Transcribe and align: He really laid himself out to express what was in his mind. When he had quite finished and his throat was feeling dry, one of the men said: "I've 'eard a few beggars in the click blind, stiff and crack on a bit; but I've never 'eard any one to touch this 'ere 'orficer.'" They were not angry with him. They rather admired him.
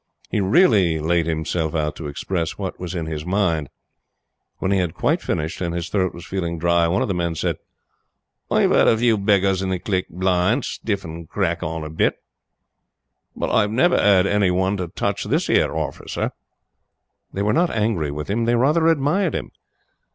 He 0.31 0.41
really 0.41 0.97
laid 0.97 1.27
himself 1.27 1.75
out 1.75 1.95
to 1.97 2.07
express 2.07 2.57
what 2.57 2.79
was 2.79 2.95
in 2.95 3.05
his 3.05 3.23
mind. 3.23 3.69
When 4.57 4.71
he 4.71 4.79
had 4.79 4.95
quite 4.95 5.21
finished 5.21 5.61
and 5.61 5.75
his 5.75 5.89
throat 5.89 6.11
was 6.11 6.25
feeling 6.25 6.57
dry, 6.57 6.87
one 6.87 7.03
of 7.03 7.07
the 7.07 7.13
men 7.13 7.35
said: 7.35 7.57
"I've 8.49 8.71
'eard 8.71 8.87
a 8.87 8.97
few 8.97 9.15
beggars 9.15 9.61
in 9.61 9.69
the 9.69 9.77
click 9.77 10.09
blind, 10.09 10.65
stiff 10.65 11.03
and 11.05 11.29
crack 11.29 11.61
on 11.61 11.83
a 11.83 11.89
bit; 11.91 12.15
but 13.35 13.51
I've 13.51 13.69
never 13.69 13.93
'eard 13.95 14.25
any 14.25 14.49
one 14.49 14.75
to 14.77 14.87
touch 14.87 15.25
this 15.25 15.47
'ere 15.51 15.71
'orficer.'" 15.71 16.31
They 17.31 17.43
were 17.43 17.53
not 17.53 17.69
angry 17.69 18.09
with 18.09 18.27
him. 18.27 18.45
They 18.45 18.55
rather 18.55 18.87
admired 18.87 19.35
him. 19.35 19.51